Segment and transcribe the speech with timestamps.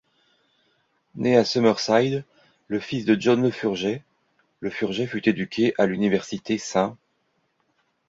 [1.13, 2.25] Né à Summerside,
[2.69, 4.01] le fils de John Lefurgey,
[4.63, 6.95] Lefurgey fut éduqué à l'université St.